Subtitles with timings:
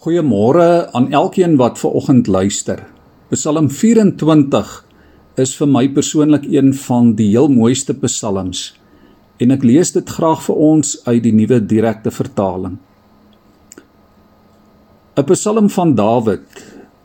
[0.00, 2.78] Goeiemôre aan elkeen wat ver oggend luister.
[3.28, 4.70] Psalm 24
[5.36, 8.62] is vir my persoonlik een van die heel mooiste psalms
[9.44, 12.78] en ek lees dit graag vir ons uit die nuwe direkte vertaling.
[15.20, 16.48] 'n Psalm van Dawid.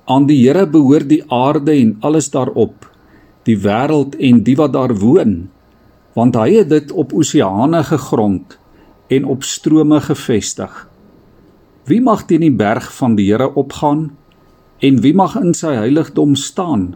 [0.08, 2.88] Aan die Here behoort die aarde en alles daarop,
[3.44, 5.50] die wêreld en die wat daar woon,
[6.16, 8.58] want hy het dit op oseane gegrond
[9.12, 10.95] en op strome gevestig.
[11.86, 14.08] Wie mag teen die berg van die Here opgaan
[14.82, 16.96] en wie mag in sy heiligdom staan?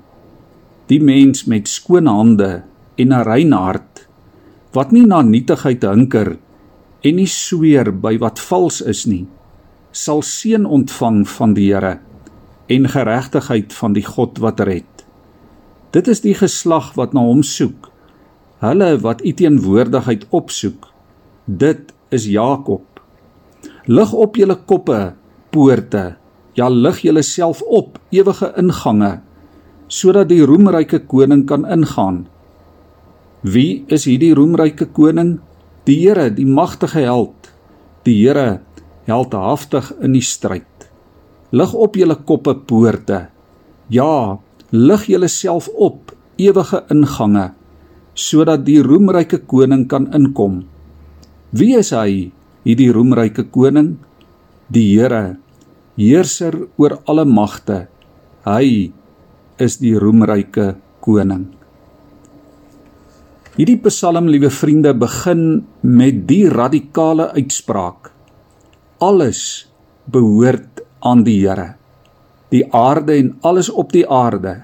[0.89, 2.63] Die mens met skoon hande
[2.97, 4.07] en 'n rein hart
[4.73, 6.37] wat nie na nietigheid hinker
[7.01, 9.27] en nie sweer by wat vals is nie,
[9.91, 11.99] sal seën ontvang van die Here
[12.67, 15.05] en geregtigheid van die God wat red.
[15.91, 17.91] Dit is die geslag wat na hom soek,
[18.59, 20.89] hulle wat u teenwoordigheid opsoek.
[21.45, 22.88] Dit is Jakob
[23.87, 25.13] Lig op julle koppe,
[25.53, 26.15] poorte.
[26.57, 29.19] Ja, lig julleself op, ewige ingange,
[29.87, 32.25] sodat die roemryke koning kan ingaan.
[33.41, 35.37] Wie is hierdie roemryke koning?
[35.87, 37.51] Die Here, die magtige held.
[38.03, 38.59] Die Here,
[39.07, 40.89] heldhaftig in die stryd.
[41.55, 43.27] Lig op julle koppe, poorte.
[43.89, 44.37] Ja,
[44.69, 47.53] lig julleself op, ewige ingange,
[48.13, 50.65] sodat die roemryke koning kan inkom.
[51.55, 52.29] Wie is hy?
[52.65, 53.97] Hierdie roemryke koning,
[54.69, 55.37] die Here,
[55.99, 57.87] heerser oor alle magte.
[58.47, 58.91] Hy
[59.59, 61.49] is die roemryke koning.
[63.59, 68.13] Hierdie Psalm, liewe vriende, begin met die radikale uitspraak:
[69.03, 69.67] Alles
[70.07, 71.73] behoort aan die Here.
[72.49, 74.63] Die aarde en alles op die aarde,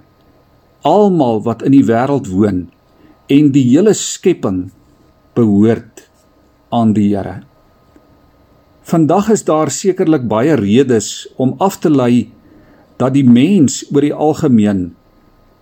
[0.82, 2.66] almal wat in die wêreld woon
[3.30, 4.70] en die hele skepping
[5.38, 6.06] behoort
[6.74, 7.44] aan die Here.
[8.86, 12.30] Vandag is daar sekerlik baie redes om af te lei
[13.02, 14.84] dat die mens oor die algemeen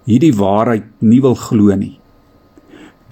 [0.03, 1.93] hierdie waarheid nie wil glo nie.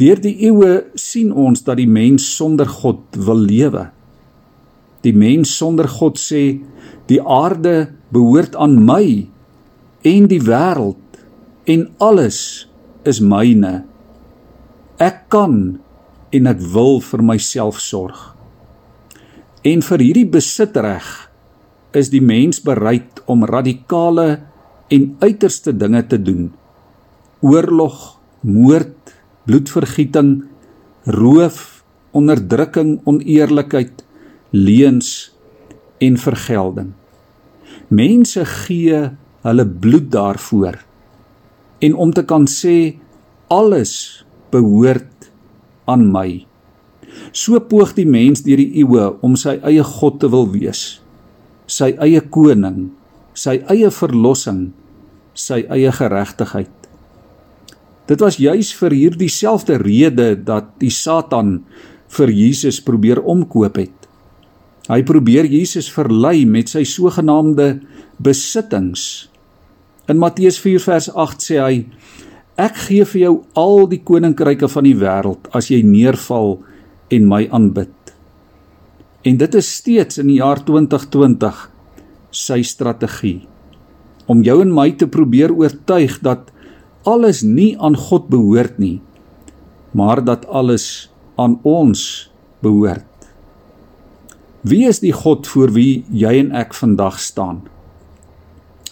[0.01, 3.85] Deur die eeue sien ons dat die mens sonder God wil lewe.
[5.07, 6.59] Die mens sonder God sê
[7.07, 9.29] die aarde behoort aan my
[10.11, 11.23] en die wêreld
[11.71, 12.41] en alles
[13.07, 13.85] is myne.
[14.99, 15.79] Ek kan
[16.35, 18.40] en ek wil vir myself sorg.
[19.61, 21.07] En vir hierdie besitreg
[21.93, 24.41] is die mens bereid om radikale
[24.89, 26.47] en uiterste dinge te doen.
[27.45, 29.13] Oorlog, moord,
[29.45, 30.31] bloedvergieting,
[31.05, 31.83] roof,
[32.17, 34.01] onderdrukking, oneerlikheid,
[34.49, 35.29] leuns
[36.01, 36.91] en vergelding.
[37.93, 39.01] Mense gee
[39.45, 40.81] hulle bloed daarvoor.
[41.85, 42.97] En om te kan sê
[43.53, 45.29] alles behoort
[45.85, 46.50] aan my.
[47.31, 51.01] So poog die mens deur die eeue om sy eie God te wil wees,
[51.67, 52.89] sy eie koning,
[53.33, 54.71] sy eie verlossing,
[55.33, 56.71] sy eie geregtigheid.
[58.11, 61.61] Dit was juis vir hierdie selfde rede dat die Satan
[62.11, 63.95] vir Jesus probeer omkoop het.
[64.91, 67.77] Hy probeer Jesus verlei met sy sogenaamde
[68.19, 69.29] besittings.
[70.11, 71.75] In Matteus 4 vers 8 sê hy:
[72.59, 76.57] Ek gee vir jou al die koninkryke van die wêreld as jy neerval
[77.11, 77.93] en my aanbid.
[79.27, 81.67] En dit is steeds in die jaar 2020
[82.31, 83.41] sy strategie
[84.31, 86.51] om jou en my te probeer oortuig dat
[87.09, 89.01] alles nie aan God behoort nie,
[89.97, 91.09] maar dat alles
[91.41, 92.31] aan ons
[92.63, 93.07] behoort.
[94.61, 97.63] Wie is die God voor wie jy en ek vandag staan?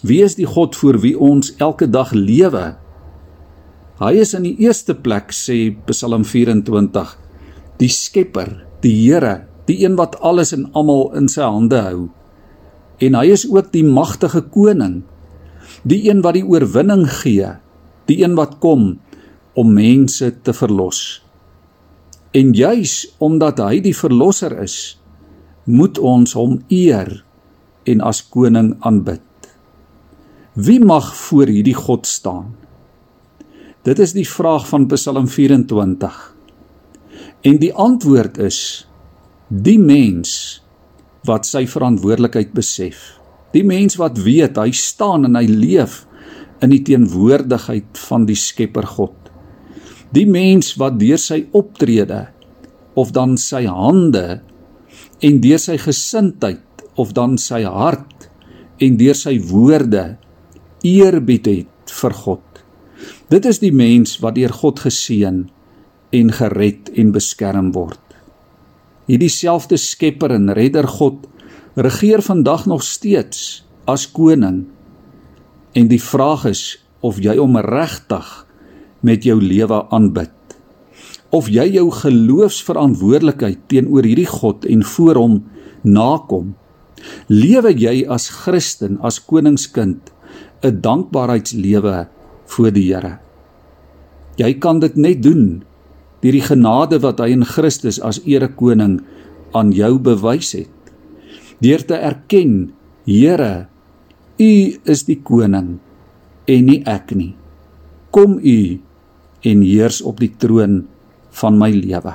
[0.02, 2.74] Wie is die God voor wie ons elke dag lewe?
[4.00, 7.19] Hy is in die eerste plek sê Psalm 24
[7.80, 12.08] die Skepper, die Here, die een wat alles en almal in sy hande hou.
[13.00, 15.00] En hy is ook die magtige koning,
[15.88, 17.54] die een wat die oorwinning gee,
[18.10, 18.98] die een wat kom
[19.58, 21.22] om mense te verlos.
[22.36, 24.76] En juis omdat hy die verlosser is,
[25.64, 27.22] moet ons hom eer
[27.88, 29.24] en as koning aanbid.
[30.54, 32.52] Wie mag voor hierdie God staan?
[33.86, 36.18] Dit is die vraag van Psalm 24.
[37.40, 38.84] En die antwoord is
[39.48, 40.60] die mens
[41.24, 42.98] wat sy verantwoordelikheid besef.
[43.54, 46.02] Die mens wat weet hy staan en hy leef
[46.60, 49.16] in die teenwoordigheid van die Skepper God.
[50.12, 52.26] Die mens wat deur sy optrede
[53.00, 54.42] of dan sy hande
[55.24, 58.28] en deur sy gesindheid of dan sy hart
[58.84, 60.04] en deur sy woorde
[60.84, 62.44] eerbied het vir God.
[63.32, 65.46] Dit is die mens wat deur God geseën
[66.10, 68.00] en gered en beskerm word.
[69.10, 71.26] Hierdie selfde Skepper en Redder God
[71.78, 74.64] regeer vandag nog steeds as koning.
[75.74, 76.62] En die vraag is
[77.00, 78.28] of jy hom regtig
[79.06, 80.34] met jou lewe aanbid.
[81.30, 85.36] Of jy jou geloofsverantwoordelikheid teenoor hierdie God en voor hom
[85.86, 86.54] nakom.
[87.30, 90.10] Lewe jy as Christen, as koningskind,
[90.62, 92.08] 'n dankbaarheidslewe
[92.46, 93.18] voor die Here.
[94.36, 95.62] Jy kan dit net doen
[96.20, 99.00] deur die genade wat hy in Christus as erekoning
[99.56, 100.92] aan jou bewys het.
[101.60, 102.72] Deur te erken,
[103.08, 103.66] Here,
[104.40, 104.52] U
[104.88, 105.78] is die koning
[106.48, 107.32] en nie ek nie.
[108.14, 108.60] Kom U
[109.48, 110.84] en heers op die troon
[111.40, 112.14] van my lewe.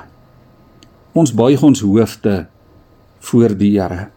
[1.16, 2.46] Ons buig ons hoofde
[3.28, 4.08] voor die Here.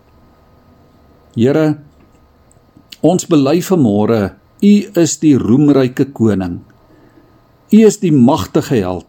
[1.36, 1.68] Here,
[3.02, 4.22] ons bely vanmôre,
[4.60, 6.60] U is die roemryke koning.
[7.70, 9.09] U is die magtige held,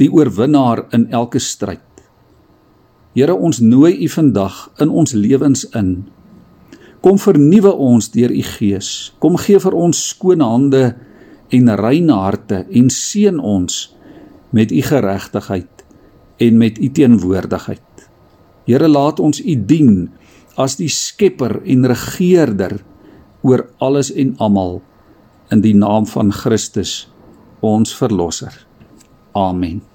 [0.00, 1.84] die oorwinnaar in elke stryd.
[3.14, 6.08] Here, ons nooi U vandag in ons lewens in.
[7.04, 9.12] Kom vernuwe ons deur U Gees.
[9.20, 10.84] Kom gee vir ons skoon hande
[11.50, 13.80] en reine harte en seën ons
[14.54, 15.84] met u geregtigheid
[16.36, 18.06] en met u teenwoordigheid.
[18.64, 20.08] Here laat ons u dien
[20.54, 22.78] as die skepper en regerder
[23.42, 24.80] oor alles en almal
[25.50, 27.08] in die naam van Christus
[27.60, 28.54] ons verlosser.
[29.34, 29.89] Amen.